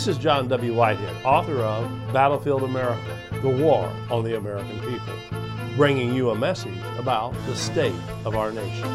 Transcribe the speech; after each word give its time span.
This 0.00 0.16
is 0.16 0.16
John 0.16 0.48
W. 0.48 0.72
Whitehead, 0.72 1.26
author 1.26 1.58
of 1.58 1.86
Battlefield 2.10 2.62
America 2.62 3.18
The 3.42 3.50
War 3.50 3.84
on 4.10 4.24
the 4.24 4.38
American 4.38 4.80
People, 4.80 5.12
bringing 5.76 6.14
you 6.14 6.30
a 6.30 6.34
message 6.34 6.78
about 6.96 7.34
the 7.44 7.54
state 7.54 7.92
of 8.24 8.34
our 8.34 8.50
nation. 8.50 8.88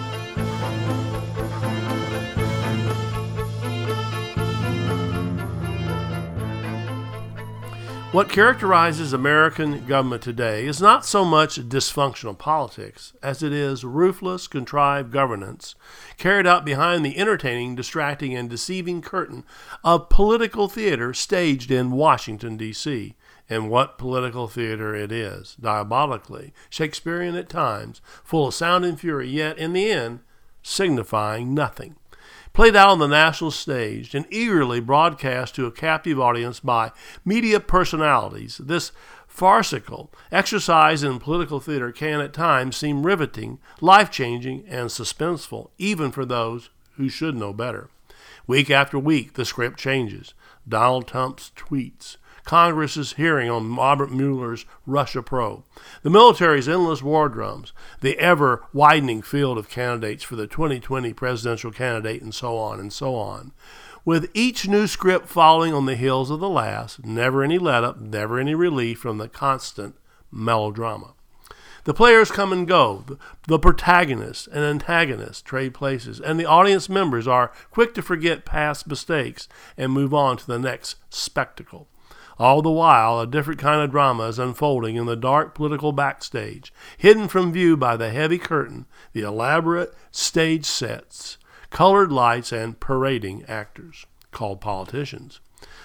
What 8.16 8.30
characterizes 8.30 9.12
American 9.12 9.86
government 9.88 10.22
today 10.22 10.66
is 10.68 10.80
not 10.80 11.06
so 11.06 11.26
much 11.26 11.58
dysfunctional 11.58 12.38
politics 12.38 13.12
as 13.22 13.44
it 13.44 13.52
is 13.52 13.84
ruthless, 13.84 14.48
contrived 14.48 15.12
governance 15.12 15.76
carried 16.18 16.48
out 16.48 16.64
behind 16.64 17.04
the 17.04 17.18
entertaining, 17.18 17.76
distracting, 17.76 18.34
and 18.34 18.50
deceiving 18.50 19.02
curtain 19.02 19.44
of 19.84 20.08
political 20.08 20.70
theater 20.70 21.14
staged 21.14 21.72
in 21.72 21.92
Washington, 21.92 22.56
D.C. 22.56 23.16
And 23.50 23.70
what 23.70 23.98
political 23.98 24.48
theater 24.48 24.96
it 24.96 25.12
is, 25.12 25.58
diabolically, 25.60 26.54
Shakespearean 26.70 27.36
at 27.36 27.50
times, 27.50 28.00
full 28.24 28.48
of 28.48 28.54
sound 28.54 28.86
and 28.86 28.98
fury, 28.98 29.28
yet 29.28 29.58
in 29.58 29.74
the 29.74 29.92
end 29.92 30.22
signifying 30.64 31.54
nothing 31.54 31.98
played 32.56 32.76
out 32.76 32.88
on 32.88 33.00
the 33.00 33.08
national 33.08 33.52
stage 33.52 34.16
and 34.16 34.26
eagerly 34.32 34.80
broadcast 34.80 35.54
to 35.54 35.66
a 35.66 35.72
captive 35.72 36.18
audience 36.18 36.62
by 36.62 36.90
media 37.26 37.60
personalities. 37.60 38.62
This 38.64 38.94
farcical 39.28 40.10
exercise 40.32 41.04
in 41.04 41.20
political 41.20 41.60
theater 41.60 41.92
can 41.92 42.22
at 42.22 42.32
times 42.32 42.78
seem 42.78 43.06
riveting, 43.06 43.60
life 43.82 44.10
changing, 44.10 44.64
and 44.70 44.90
suspenseful, 44.90 45.70
even 45.78 46.12
for 46.12 46.26
those 46.26 46.70
who 46.96 47.10
should 47.10 47.36
know 47.36 47.52
better. 47.52 47.90
Week 48.48 48.72
after 48.72 48.98
week, 48.98 49.34
the 49.34 49.44
script 49.44 49.78
changes. 49.78 50.34
Donald 50.68 51.08
Trump's 51.08 51.52
tweets, 51.58 52.16
Congress's 52.46 53.14
hearing 53.14 53.50
on 53.50 53.76
Robert 53.76 54.12
Mueller's 54.12 54.66
Russia 54.86 55.22
probe, 55.24 55.64
the 56.04 56.10
military's 56.10 56.70
endless 56.70 57.02
war 57.02 57.28
drums, 57.28 57.74
the 58.02 58.18
ever 58.20 58.64
widening 58.72 59.22
field 59.22 59.58
of 59.58 59.70
candidates 59.70 60.24
for 60.24 60.36
the 60.36 60.48
2020 60.48 61.12
presidential 61.14 61.72
candidate, 61.72 62.22
and 62.22 62.34
so 62.34 62.58
on 62.58 62.80
and 62.80 62.94
so 62.94 63.16
on. 63.16 63.52
With 64.06 64.30
each 64.36 64.68
new 64.68 64.86
script 64.86 65.28
following 65.28 65.74
on 65.74 65.88
the 65.88 65.96
heels 65.96 66.30
of 66.30 66.40
the 66.40 66.48
last, 66.48 67.04
never 67.04 67.44
any 67.44 67.58
let 67.58 67.84
up, 67.84 68.00
never 68.00 68.40
any 68.40 68.54
relief 68.54 69.00
from 69.00 69.18
the 69.18 69.28
constant 69.28 69.96
melodrama. 70.32 71.16
The 71.86 71.94
players 71.94 72.32
come 72.32 72.52
and 72.52 72.68
go. 72.68 73.06
The 73.48 73.60
protagonists 73.60 74.48
and 74.48 74.64
antagonists 74.64 75.42
trade 75.42 75.74
places, 75.74 76.20
and 76.20 76.40
the 76.40 76.46
audience 76.46 76.90
members 76.90 77.28
are 77.28 77.52
quick 77.72 77.96
to 77.96 78.02
forget 78.02 78.46
past 78.46 78.88
mistakes 78.88 79.48
and 79.78 79.92
move 79.92 80.14
on 80.14 80.38
to 80.38 80.48
the 80.48 80.60
next 80.60 80.98
spectacle. 81.10 81.88
All 82.38 82.62
the 82.62 82.72
while, 82.72 83.20
a 83.20 83.28
different 83.28 83.60
kind 83.60 83.82
of 83.82 83.92
drama 83.92 84.24
is 84.24 84.40
unfolding 84.40 84.98
in 84.98 85.06
the 85.06 85.16
dark 85.16 85.56
political 85.56 85.94
backstage, 85.94 86.74
hidden 86.98 87.28
from 87.28 87.54
view 87.54 87.78
by 87.78 87.96
the 87.96 88.10
heavy 88.10 88.38
curtain, 88.38 88.86
the 89.14 89.22
elaborate 89.22 89.94
stage 90.12 90.66
sets, 90.66 91.38
colored 91.70 92.12
lights, 92.12 92.52
and 92.52 92.80
parading 92.80 93.46
actors, 93.48 94.06
called 94.32 94.60
politicians. 94.60 95.40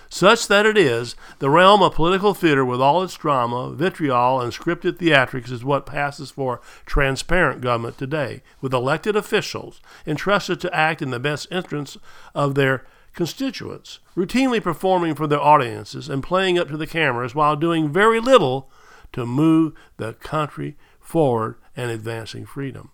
Such 0.09 0.49
that 0.49 0.67
it 0.67 0.77
is, 0.77 1.15
the 1.39 1.49
realm 1.49 1.83
of 1.83 1.95
political 1.95 2.35
theater 2.35 2.65
with 2.65 2.81
all 2.81 3.01
its 3.05 3.15
drama, 3.15 3.71
vitriol, 3.71 4.41
and 4.41 4.53
scripted 4.53 4.95
theatrics 4.95 5.53
is 5.53 5.65
what 5.65 5.87
passes 5.87 6.33
for 6.33 6.61
transparent 6.85 7.61
government 7.61 7.97
today, 7.97 8.43
with 8.61 8.75
elected 8.75 9.15
officials 9.15 9.81
entrusted 10.05 10.61
to 10.61 10.75
act 10.75 11.01
in 11.01 11.11
the 11.11 11.21
best 11.21 11.47
interests 11.53 11.97
of 12.35 12.57
their 12.57 12.85
constituents, 13.15 13.99
routinely 14.17 14.63
performing 14.63 15.15
for 15.15 15.27
their 15.27 15.41
audiences 15.41 16.09
and 16.09 16.23
playing 16.23 16.59
up 16.59 16.69
to 16.69 16.77
the 16.77 16.87
cameras 16.87 17.35
while 17.35 17.57
doing 17.57 17.93
very 17.93 18.21
little 18.21 18.71
to 19.13 19.27
move 19.27 19.75
the 19.97 20.15
country 20.15 20.77
forward 21.01 21.57
and 21.77 21.91
advancing 21.91 22.47
freedom. 22.47 22.91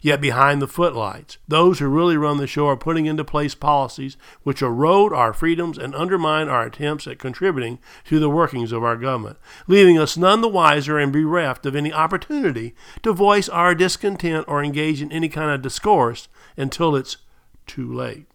Yet 0.00 0.20
behind 0.20 0.62
the 0.62 0.68
footlights, 0.68 1.38
those 1.48 1.78
who 1.78 1.88
really 1.88 2.16
run 2.16 2.36
the 2.36 2.46
show 2.46 2.68
are 2.68 2.76
putting 2.76 3.06
into 3.06 3.24
place 3.24 3.54
policies 3.54 4.16
which 4.44 4.62
erode 4.62 5.12
our 5.12 5.32
freedoms 5.32 5.78
and 5.78 5.94
undermine 5.94 6.48
our 6.48 6.66
attempts 6.66 7.06
at 7.06 7.18
contributing 7.18 7.78
to 8.04 8.20
the 8.20 8.30
workings 8.30 8.72
of 8.72 8.84
our 8.84 8.96
government, 8.96 9.38
leaving 9.66 9.98
us 9.98 10.16
none 10.16 10.42
the 10.42 10.48
wiser 10.48 10.98
and 10.98 11.12
bereft 11.12 11.66
of 11.66 11.74
any 11.74 11.92
opportunity 11.92 12.74
to 13.02 13.12
voice 13.12 13.48
our 13.48 13.74
discontent 13.74 14.44
or 14.46 14.62
engage 14.62 15.02
in 15.02 15.10
any 15.10 15.28
kind 15.28 15.50
of 15.50 15.62
discourse 15.62 16.28
until 16.56 16.94
it's 16.94 17.16
too 17.66 17.92
late. 17.92 18.26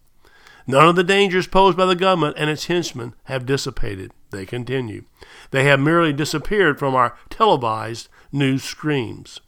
None 0.66 0.88
of 0.88 0.96
the 0.96 1.04
dangers 1.04 1.46
posed 1.46 1.76
by 1.76 1.86
the 1.86 1.96
government 1.96 2.36
and 2.38 2.48
its 2.48 2.66
henchmen 2.66 3.14
have 3.24 3.46
dissipated. 3.46 4.12
They 4.30 4.46
continue. 4.46 5.04
They 5.50 5.64
have 5.64 5.80
merely 5.80 6.12
disappeared 6.12 6.78
from 6.78 6.94
our 6.94 7.16
televised 7.30 8.08
news 8.30 8.64
screens. 8.64 9.40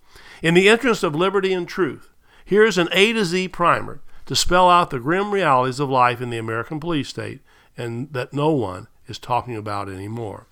In 0.43 0.55
the 0.55 0.69
interest 0.69 1.03
of 1.03 1.15
liberty 1.15 1.53
and 1.53 1.67
truth, 1.67 2.11
here's 2.45 2.77
an 2.79 2.89
A 2.93 3.13
to 3.13 3.25
Z 3.25 3.49
primer 3.49 4.01
to 4.27 4.37
spell 4.37 4.69
out 4.69 4.91
the 4.91 4.99
grim 4.99 5.33
realities 5.33 5.81
of 5.81 5.89
life 5.89 6.21
in 6.21 6.31
the 6.31 6.39
American 6.39 6.81
police 6.81 7.09
state 7.09 7.41
and 7.77 8.13
that 8.13 8.33
no 8.33 8.51
one 8.51 8.89
is 9.07 9.19
talking 9.19 9.57
about 9.57 9.89
anymore. 9.89 10.47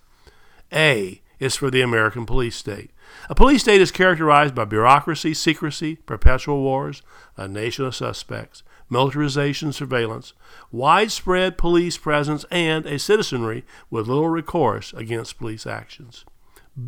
A 0.71 1.21
is 1.39 1.55
for 1.55 1.69
the 1.69 1.81
American 1.81 2.25
police 2.25 2.55
state. 2.55 2.91
A 3.29 3.35
police 3.35 3.61
state 3.61 3.81
is 3.81 3.91
characterized 3.91 4.55
by 4.55 4.65
bureaucracy, 4.65 5.33
secrecy, 5.33 5.97
perpetual 5.97 6.61
wars, 6.61 7.01
a 7.37 7.47
nation 7.47 7.85
of 7.85 7.95
suspects, 7.95 8.63
militarization, 8.93 9.73
surveillance, 9.73 10.31
widespread 10.71 11.57
police 11.57 11.97
presence, 11.97 12.45
and 12.49 12.85
a 12.85 12.97
citizenry 12.97 13.65
with 13.89 14.07
little 14.07 14.29
recourse 14.29 14.93
against 14.93 15.37
police 15.37 15.67
actions. 15.67 16.23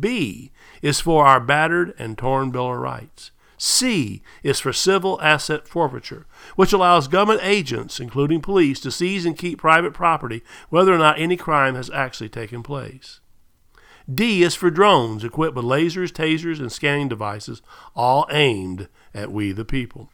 B 0.00 0.50
is 0.80 1.00
for 1.00 1.26
our 1.26 1.40
battered 1.40 1.94
and 1.98 2.16
torn 2.16 2.50
Bill 2.50 2.72
of 2.72 2.78
Rights. 2.78 3.30
C 3.58 4.22
is 4.42 4.60
for 4.60 4.72
civil 4.72 5.20
asset 5.22 5.66
forfeiture, 5.66 6.26
which 6.56 6.72
allows 6.72 7.08
government 7.08 7.40
agents, 7.42 8.00
including 8.00 8.40
police, 8.40 8.80
to 8.80 8.90
seize 8.90 9.24
and 9.24 9.38
keep 9.38 9.58
private 9.58 9.94
property 9.94 10.42
whether 10.68 10.92
or 10.92 10.98
not 10.98 11.18
any 11.18 11.36
crime 11.36 11.74
has 11.74 11.90
actually 11.90 12.28
taken 12.28 12.62
place. 12.62 13.20
D 14.12 14.42
is 14.42 14.54
for 14.54 14.70
drones 14.70 15.24
equipped 15.24 15.56
with 15.56 15.64
lasers, 15.64 16.12
tasers, 16.12 16.60
and 16.60 16.70
scanning 16.70 17.08
devices, 17.08 17.62
all 17.94 18.26
aimed 18.30 18.88
at 19.14 19.32
we 19.32 19.52
the 19.52 19.64
people. 19.64 20.10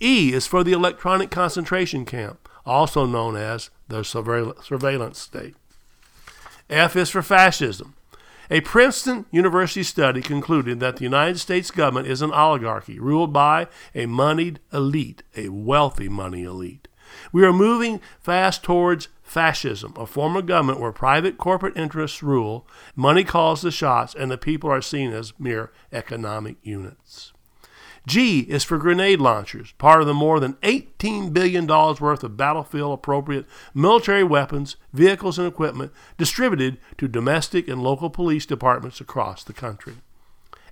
E 0.00 0.32
is 0.32 0.46
for 0.46 0.62
the 0.62 0.72
electronic 0.72 1.30
concentration 1.30 2.04
camp, 2.04 2.48
also 2.64 3.06
known 3.06 3.36
as 3.36 3.70
the 3.88 4.02
surveillance 4.02 5.18
state. 5.18 5.54
F 6.68 6.96
is 6.96 7.10
for 7.10 7.22
fascism. 7.22 7.94
A 8.50 8.60
Princeton 8.60 9.26
University 9.30 9.82
study 9.82 10.20
concluded 10.20 10.78
that 10.80 10.96
the 10.96 11.04
United 11.04 11.38
States 11.38 11.70
government 11.70 12.06
is 12.06 12.22
an 12.22 12.32
oligarchy 12.32 13.00
ruled 13.00 13.32
by 13.32 13.66
a 13.94 14.06
moneyed 14.06 14.60
elite, 14.72 15.22
a 15.36 15.48
wealthy 15.48 16.08
money 16.08 16.44
elite. 16.44 16.86
We 17.32 17.44
are 17.44 17.52
moving 17.52 18.00
fast 18.20 18.62
towards 18.62 19.08
fascism, 19.22 19.94
a 19.96 20.06
form 20.06 20.36
of 20.36 20.46
government 20.46 20.80
where 20.80 20.92
private 20.92 21.38
corporate 21.38 21.76
interests 21.76 22.22
rule, 22.22 22.66
money 22.94 23.24
calls 23.24 23.62
the 23.62 23.70
shots, 23.70 24.14
and 24.14 24.30
the 24.30 24.38
people 24.38 24.70
are 24.70 24.82
seen 24.82 25.12
as 25.12 25.32
mere 25.38 25.72
economic 25.92 26.56
units. 26.62 27.32
G 28.06 28.40
is 28.40 28.62
for 28.62 28.78
grenade 28.78 29.20
launchers, 29.20 29.72
part 29.78 30.00
of 30.00 30.06
the 30.06 30.14
more 30.14 30.38
than 30.38 30.54
$18 30.54 31.32
billion 31.32 31.66
worth 31.66 32.22
of 32.22 32.36
battlefield 32.36 32.94
appropriate 32.94 33.46
military 33.74 34.22
weapons, 34.22 34.76
vehicles, 34.92 35.38
and 35.38 35.48
equipment 35.48 35.92
distributed 36.16 36.78
to 36.98 37.08
domestic 37.08 37.66
and 37.66 37.82
local 37.82 38.08
police 38.08 38.46
departments 38.46 39.00
across 39.00 39.42
the 39.42 39.52
country. 39.52 39.94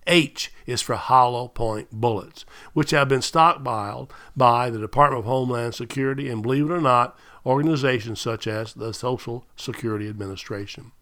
H 0.07 0.53
is 0.67 0.81
for 0.81 0.95
hollow 0.95 1.49
point 1.49 1.89
bullets, 1.91 2.45
which 2.73 2.91
have 2.91 3.09
been 3.09 3.21
stockpiled 3.21 4.11
by 4.37 4.71
the 4.71 4.79
Department 4.79 5.21
of 5.21 5.25
Homeland 5.25 5.75
Security 5.75 6.29
and, 6.29 6.43
believe 6.43 6.71
it 6.71 6.73
or 6.73 6.81
not, 6.81 7.19
organizations 7.45 8.21
such 8.21 8.47
as 8.47 8.75
the 8.75 8.93
Social 8.93 9.45
Security 9.57 10.09
Administration. 10.09 10.93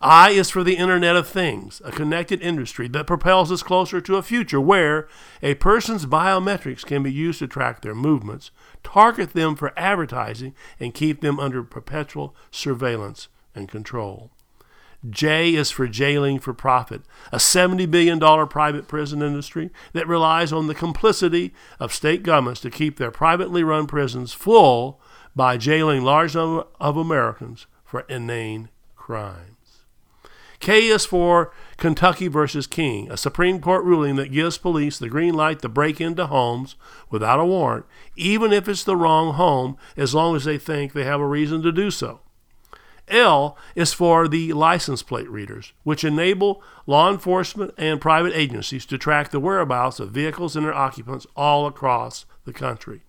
I 0.00 0.30
is 0.30 0.50
for 0.50 0.64
the 0.64 0.76
Internet 0.76 1.16
of 1.16 1.28
Things, 1.28 1.80
a 1.84 1.92
connected 1.92 2.42
industry 2.42 2.88
that 2.88 3.06
propels 3.06 3.50
us 3.52 3.62
closer 3.62 4.00
to 4.00 4.16
a 4.16 4.22
future 4.22 4.60
where 4.60 5.08
a 5.42 5.54
person's 5.54 6.06
biometrics 6.06 6.84
can 6.84 7.02
be 7.02 7.12
used 7.12 7.38
to 7.38 7.46
track 7.46 7.80
their 7.82 7.94
movements, 7.94 8.50
target 8.82 9.32
them 9.32 9.56
for 9.56 9.72
advertising, 9.78 10.54
and 10.78 10.94
keep 10.94 11.20
them 11.20 11.38
under 11.40 11.62
perpetual 11.62 12.34
surveillance 12.50 13.28
and 13.54 13.68
control. 13.68 14.30
J 15.08 15.54
is 15.54 15.70
for 15.70 15.86
jailing 15.86 16.38
for 16.38 16.54
profit, 16.54 17.02
a 17.30 17.36
$70 17.36 17.90
billion 17.90 18.18
private 18.48 18.88
prison 18.88 19.22
industry 19.22 19.70
that 19.92 20.08
relies 20.08 20.52
on 20.52 20.66
the 20.66 20.74
complicity 20.74 21.52
of 21.78 21.92
state 21.92 22.22
governments 22.22 22.60
to 22.62 22.70
keep 22.70 22.96
their 22.96 23.10
privately 23.10 23.62
run 23.62 23.86
prisons 23.86 24.32
full 24.32 24.98
by 25.36 25.58
jailing 25.58 26.02
large 26.02 26.34
number 26.34 26.64
of 26.80 26.96
Americans 26.96 27.66
for 27.84 28.00
inane 28.08 28.70
crime. 28.96 29.53
K 30.64 30.86
is 30.86 31.04
for 31.04 31.52
Kentucky 31.76 32.26
versus 32.26 32.66
King, 32.66 33.10
a 33.10 33.18
Supreme 33.18 33.60
Court 33.60 33.84
ruling 33.84 34.16
that 34.16 34.32
gives 34.32 34.56
police 34.56 34.98
the 34.98 35.10
green 35.10 35.34
light 35.34 35.60
to 35.60 35.68
break 35.68 36.00
into 36.00 36.26
homes 36.26 36.74
without 37.10 37.38
a 37.38 37.44
warrant, 37.44 37.84
even 38.16 38.50
if 38.50 38.66
it's 38.66 38.82
the 38.82 38.96
wrong 38.96 39.34
home, 39.34 39.76
as 39.94 40.14
long 40.14 40.34
as 40.34 40.44
they 40.44 40.56
think 40.56 40.94
they 40.94 41.04
have 41.04 41.20
a 41.20 41.26
reason 41.26 41.60
to 41.60 41.70
do 41.70 41.90
so. 41.90 42.20
L 43.08 43.58
is 43.74 43.92
for 43.92 44.26
the 44.26 44.54
license 44.54 45.02
plate 45.02 45.28
readers, 45.28 45.74
which 45.82 46.02
enable 46.02 46.62
law 46.86 47.10
enforcement 47.12 47.74
and 47.76 48.00
private 48.00 48.32
agencies 48.34 48.86
to 48.86 48.96
track 48.96 49.32
the 49.32 49.40
whereabouts 49.40 50.00
of 50.00 50.12
vehicles 50.12 50.56
and 50.56 50.64
their 50.64 50.72
occupants 50.72 51.26
all 51.36 51.66
across 51.66 52.24
the 52.46 52.54
country. 52.54 53.02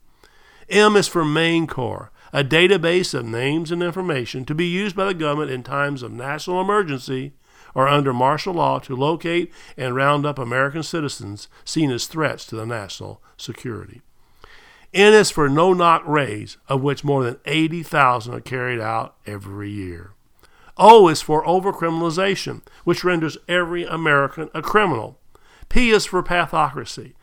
M 0.69 0.97
is 0.97 1.07
for 1.07 1.23
Main 1.23 1.67
Core, 1.67 2.11
a 2.33 2.43
database 2.43 3.13
of 3.13 3.25
names 3.25 3.71
and 3.71 3.81
information 3.81 4.43
to 4.43 4.53
be 4.53 4.65
used 4.65 4.93
by 4.93 5.05
the 5.05 5.13
government 5.13 5.51
in 5.51 5.63
times 5.63 6.03
of 6.03 6.11
national 6.11 6.59
emergency 6.59 7.31
or 7.75 7.87
under 7.87 8.13
martial 8.13 8.55
law 8.55 8.79
to 8.79 8.95
locate 8.95 9.53
and 9.77 9.95
round 9.95 10.25
up 10.25 10.39
American 10.39 10.81
citizens 10.81 11.47
seen 11.63 11.91
as 11.91 12.07
threats 12.07 12.45
to 12.45 12.55
the 12.55 12.65
national 12.65 13.21
security. 13.37 14.01
N 14.93 15.13
is 15.13 15.29
for 15.29 15.49
no 15.49 15.73
knock 15.73 16.03
raids, 16.07 16.57
of 16.69 16.81
which 16.81 17.03
more 17.03 17.23
than 17.23 17.37
80,000 17.45 18.33
are 18.33 18.39
carried 18.39 18.79
out 18.79 19.15
every 19.27 19.69
year. 19.69 20.11
O 20.77 21.09
is 21.09 21.21
for 21.21 21.45
overcriminalization, 21.45 22.61
which 22.85 23.03
renders 23.03 23.37
every 23.47 23.83
American 23.83 24.49
a 24.53 24.61
criminal. 24.61 25.19
P 25.67 25.89
is 25.89 26.05
for 26.05 26.23
pathocracy, 26.23 27.13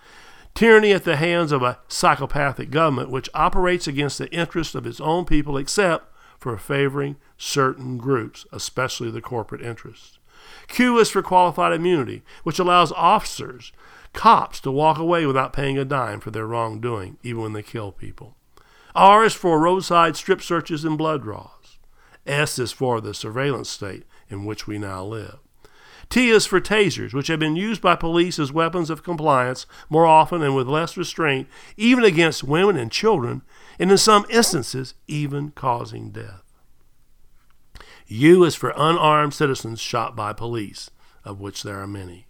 tyranny 0.55 0.93
at 0.93 1.05
the 1.05 1.17
hands 1.17 1.53
of 1.53 1.63
a 1.63 1.79
psychopathic 1.89 2.71
government 2.71 3.11
which 3.11 3.31
operates 3.33 3.87
against 3.87 4.19
the 4.19 4.31
interests 4.31 4.75
of 4.75 4.87
its 4.87 5.01
own 5.01 5.25
people 5.25 5.57
except 5.57 6.13
for 6.39 6.57
favoring 6.59 7.17
certain 7.39 7.97
groups, 7.97 8.45
especially 8.53 9.11
the 9.11 9.21
corporate 9.21 9.63
interests. 9.63 10.19
Q 10.69 10.99
is 10.99 11.11
for 11.11 11.23
qualified 11.23 11.73
immunity, 11.73 12.23
which 12.43 12.59
allows 12.59 12.93
officers 12.93 13.73
cops 14.12 14.61
to 14.61 14.71
walk 14.71 14.99
away 14.99 15.27
without 15.27 15.53
paying 15.53 15.79
a 15.79 15.85
dime 15.85 16.21
for 16.21 16.31
their 16.31 16.47
wrongdoing, 16.47 17.17
even 17.23 17.43
when 17.43 17.53
they 17.53 17.62
kill 17.62 17.93
people. 17.93 18.37
R 18.94 19.25
is 19.25 19.35
for 19.35 19.59
roadside 19.59 20.17
strip 20.17 20.43
searches 20.43 20.85
and 20.85 20.99
blood 20.99 21.23
draws. 21.23 21.79
S 22.27 22.59
is 22.59 22.73
for 22.73 23.00
the 23.00 23.15
surveillance 23.15 23.71
state 23.71 24.05
in 24.29 24.44
which 24.44 24.67
we 24.67 24.79
now 24.79 25.03
live. 25.05 25.39
T 26.09 26.29
is 26.29 26.44
for 26.44 26.61
tasers, 26.61 27.15
which 27.15 27.29
have 27.29 27.39
been 27.39 27.56
used 27.56 27.81
by 27.81 27.97
police 27.97 28.39
as 28.39 28.53
weapons 28.53 28.91
of 28.91 29.03
compliance 29.03 29.65
more 29.89 30.05
often 30.05 30.43
and 30.43 30.55
with 30.55 30.69
less 30.69 30.97
restraint, 30.97 31.49
even 31.79 32.05
against 32.05 32.44
women 32.44 32.77
and 32.77 32.93
children, 32.93 33.41
and 33.79 33.91
in 33.91 33.97
some 33.97 34.27
instances, 34.29 34.94
even 35.09 35.53
causing 35.53 36.11
death. 36.11 36.42
U 38.07 38.45
is 38.45 38.55
for 38.55 38.73
unarmed 38.77 39.35
citizens 39.35 39.81
shot 39.81 40.15
by 40.17 40.33
police, 40.33 40.91
of 41.25 41.41
which 41.41 41.63
there 41.63 41.81
are 41.81 41.87
many. 41.87 42.27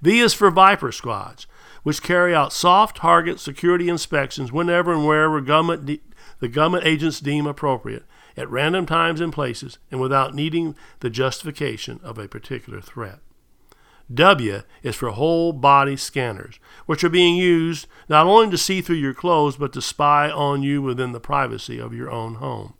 V 0.00 0.18
is 0.18 0.34
for 0.34 0.50
VIPR 0.50 0.92
squads, 0.92 1.46
which 1.82 2.02
carry 2.02 2.34
out 2.34 2.52
soft 2.52 2.98
target 2.98 3.40
security 3.40 3.88
inspections 3.88 4.52
whenever 4.52 4.92
and 4.92 5.06
wherever 5.06 5.40
government 5.40 5.86
de- 5.86 6.02
the 6.40 6.48
government 6.48 6.84
agents 6.84 7.20
deem 7.20 7.46
appropriate, 7.46 8.04
at 8.36 8.50
random 8.50 8.86
times 8.86 9.20
and 9.20 9.32
places, 9.32 9.78
and 9.90 10.00
without 10.00 10.34
needing 10.34 10.74
the 11.00 11.10
justification 11.10 12.00
of 12.02 12.18
a 12.18 12.28
particular 12.28 12.80
threat. 12.80 13.20
W 14.12 14.62
is 14.82 14.96
for 14.96 15.10
whole 15.10 15.52
body 15.52 15.96
scanners, 15.96 16.58
which 16.86 17.04
are 17.04 17.08
being 17.08 17.36
used 17.36 17.86
not 18.08 18.26
only 18.26 18.50
to 18.50 18.58
see 18.58 18.80
through 18.80 18.96
your 18.96 19.14
clothes, 19.14 19.56
but 19.56 19.72
to 19.72 19.80
spy 19.80 20.30
on 20.30 20.62
you 20.62 20.82
within 20.82 21.12
the 21.12 21.20
privacy 21.20 21.78
of 21.78 21.94
your 21.94 22.10
own 22.10 22.34
home. 22.34 22.74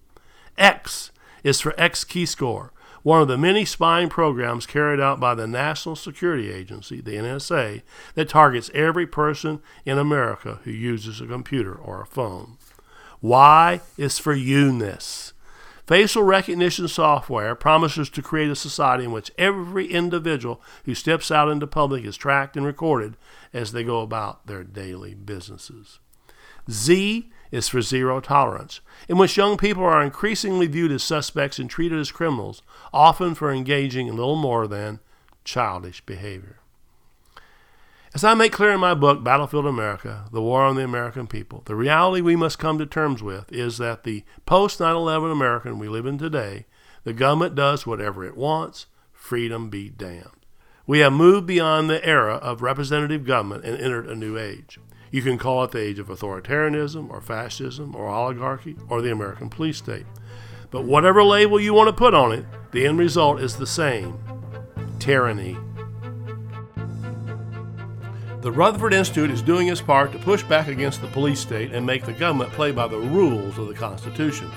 X 0.59 1.13
is 1.43 1.61
for 1.61 1.75
X 1.79 2.05
Keyscore, 2.05 2.71
one 3.03 3.21
of 3.21 3.29
the 3.29 3.39
many 3.39 3.65
spying 3.65 4.09
programs 4.09 4.67
carried 4.67 5.01
out 5.01 5.19
by 5.19 5.35
the 5.35 5.47
National 5.47 5.97
Security 5.97 6.53
Agency, 6.53 7.01
the 7.01 7.17
NSA, 7.17 7.83
that 8.15 8.29
targets 8.29 8.71
every 8.75 9.07
person 9.07 9.61
in 9.85 9.99
America 9.99 10.61
who 10.65 10.71
uses 10.71 11.21
a 11.21 11.27
computer 11.27 11.75
or 11.75 12.01
a 12.01 12.07
phone. 12.07 12.59
Y 13.21 13.81
is 13.97 14.19
for 14.19 14.35
UNIS. 14.35 15.33
Facial 15.87 16.23
recognition 16.23 16.87
software 16.87 17.57
promises 17.57 18.09
to 18.11 18.23
create 18.23 18.51
a 18.51 18.57
society 18.57 19.05
in 19.05 19.13
which 19.13 19.33
every 19.37 19.87
individual 19.87 20.63
who 20.85 20.95
steps 20.95 21.31
out 21.31 21.49
into 21.49 21.67
public 21.67 22.05
is 22.05 22.17
tracked 22.17 22.57
and 22.57 22.65
recorded 22.65 23.17
as 23.53 23.73
they 23.73 23.83
go 23.83 24.01
about 24.01 24.47
their 24.47 24.63
daily 24.63 25.15
businesses. 25.15 25.99
Z 26.71 27.31
is 27.53 27.69
for 27.69 27.83
zero 27.83 28.19
tolerance, 28.19 28.81
in 29.09 29.19
which 29.19 29.37
young 29.37 29.57
people 29.57 29.85
are 29.85 30.03
increasingly 30.03 30.67
viewed 30.67 30.91
as 30.91 31.05
suspects 31.05 31.61
and 31.61 31.71
treated 31.71 32.01
as 32.01 32.11
criminals, 32.11 32.63
often 32.93 33.35
for 33.35 33.53
engaging 33.53 34.09
in 34.09 34.17
little 34.17 34.35
more 34.35 34.67
than 34.67 34.99
childish 35.45 36.01
behavior. 36.01 36.59
As 38.15 38.25
I 38.25 38.35
make 38.35 38.53
clear 38.53 38.73
in 38.73 38.81
my 38.81 38.93
book, 38.93 39.23
Battlefield 39.23 39.67
America 39.67 40.27
The 40.33 40.43
War 40.43 40.63
on 40.63 40.77
the 40.77 40.85
American 40.85 41.27
People, 41.27 41.63
the 41.65 41.75
reality 41.75 42.21
we 42.21 42.37
must 42.37 42.59
come 42.59 42.79
to 42.79 42.87
terms 42.87 43.23
with 43.23 43.51
is 43.53 43.79
that 43.79 44.03
the 44.03 44.25
post 44.45 44.81
9 44.81 44.95
11 44.95 45.31
American 45.31 45.79
we 45.79 45.89
live 45.89 46.05
in 46.05 46.19
today, 46.19 46.67
the 47.05 47.15
government 47.15 47.55
does 47.55 47.87
whatever 47.87 48.25
it 48.25 48.37
wants, 48.37 48.87
freedom 49.13 49.71
be 49.71 49.89
damned. 49.89 50.47
We 50.87 50.99
have 50.99 51.13
moved 51.13 51.47
beyond 51.47 51.89
the 51.89 52.05
era 52.05 52.35
of 52.35 52.61
representative 52.61 53.25
government 53.25 53.65
and 53.65 53.79
entered 53.79 54.07
a 54.07 54.17
new 54.17 54.37
age. 54.37 54.79
You 55.13 55.23
can 55.23 55.37
call 55.37 55.63
it 55.63 55.73
the 55.73 55.79
age 55.79 55.99
of 55.99 56.09
authoritarianism 56.09 57.11
or 57.11 57.21
fascism 57.21 57.95
or 57.95 58.09
oligarchy 58.09 58.79
or 58.89 59.03
the 59.03 59.13
American 59.13 59.51
police 59.51 59.77
state. 59.77 60.07
But 60.71 60.85
whatever 60.85 61.23
label 61.23 61.61
you 61.61 61.75
want 61.75 61.89
to 61.89 61.93
put 61.93 62.15
on 62.15 62.33
it, 62.33 62.47
the 62.73 62.87
end 62.87 62.99
result 62.99 63.39
is 63.39 63.57
the 63.57 63.67
same 63.67 64.19
tyranny. 64.99 65.59
The 68.41 68.51
Rutherford 68.51 68.95
Institute 68.95 69.31
is 69.31 69.43
doing 69.43 69.69
its 69.69 69.83
part 69.83 70.13
to 70.13 70.19
push 70.19 70.43
back 70.45 70.69
against 70.69 71.03
the 71.03 71.09
police 71.09 71.41
state 71.41 71.73
and 71.73 71.85
make 71.85 72.07
the 72.07 72.15
government 72.15 72.53
play 72.53 72.73
by 72.73 72.89
the 72.89 72.99
rules 72.99 73.59
of 73.59 73.69
the 73.69 73.75
Constitution. 73.75 74.51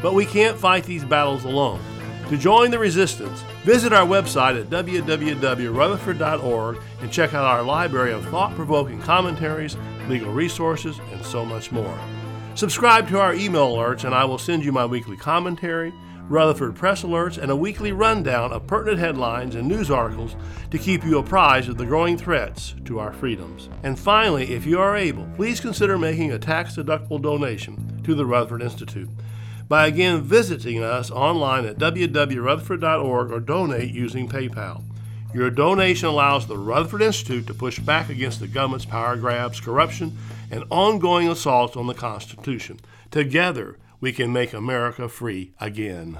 But 0.00 0.14
we 0.14 0.24
can't 0.24 0.56
fight 0.56 0.84
these 0.84 1.04
battles 1.04 1.44
alone. 1.44 1.82
To 2.30 2.36
join 2.36 2.70
the 2.70 2.78
resistance, 2.78 3.42
visit 3.64 3.92
our 3.92 4.06
website 4.06 4.60
at 4.60 4.70
www.rutherford.org 4.70 6.78
and 7.00 7.12
check 7.12 7.34
out 7.34 7.44
our 7.44 7.62
library 7.62 8.12
of 8.12 8.24
thought 8.26 8.54
provoking 8.54 9.00
commentaries, 9.00 9.76
legal 10.08 10.32
resources, 10.32 10.98
and 11.12 11.24
so 11.24 11.44
much 11.44 11.70
more. 11.70 11.98
Subscribe 12.54 13.08
to 13.08 13.20
our 13.20 13.34
email 13.34 13.76
alerts, 13.76 14.04
and 14.04 14.14
I 14.14 14.24
will 14.24 14.38
send 14.38 14.64
you 14.64 14.72
my 14.72 14.84
weekly 14.84 15.16
commentary, 15.16 15.92
Rutherford 16.28 16.74
press 16.74 17.04
alerts, 17.04 17.38
and 17.38 17.50
a 17.50 17.56
weekly 17.56 17.92
rundown 17.92 18.52
of 18.52 18.66
pertinent 18.66 18.98
headlines 18.98 19.54
and 19.54 19.66
news 19.66 19.90
articles 19.90 20.36
to 20.70 20.78
keep 20.78 21.04
you 21.04 21.18
apprised 21.18 21.68
of 21.68 21.78
the 21.78 21.86
growing 21.86 22.18
threats 22.18 22.74
to 22.84 22.98
our 22.98 23.12
freedoms. 23.12 23.68
And 23.82 23.98
finally, 23.98 24.52
if 24.52 24.66
you 24.66 24.78
are 24.80 24.96
able, 24.96 25.26
please 25.36 25.60
consider 25.60 25.96
making 25.96 26.32
a 26.32 26.38
tax 26.38 26.76
deductible 26.76 27.22
donation 27.22 28.02
to 28.04 28.14
the 28.14 28.26
Rutherford 28.26 28.62
Institute 28.62 29.08
by 29.68 29.86
again 29.86 30.22
visiting 30.22 30.82
us 30.82 31.10
online 31.10 31.66
at 31.66 31.78
www.rutherford.org 31.78 33.30
or 33.30 33.40
donate 33.40 33.94
using 33.94 34.28
PayPal. 34.28 34.82
Your 35.34 35.50
donation 35.50 36.08
allows 36.08 36.46
the 36.46 36.56
Rutherford 36.56 37.02
Institute 37.02 37.46
to 37.48 37.54
push 37.54 37.78
back 37.78 38.08
against 38.08 38.40
the 38.40 38.48
government's 38.48 38.86
power 38.86 39.16
grabs, 39.16 39.60
corruption, 39.60 40.16
and 40.50 40.64
ongoing 40.70 41.28
assaults 41.28 41.76
on 41.76 41.86
the 41.86 41.94
Constitution. 41.94 42.80
Together, 43.10 43.76
we 44.00 44.12
can 44.12 44.32
make 44.32 44.54
America 44.54 45.08
free 45.08 45.52
again. 45.60 46.18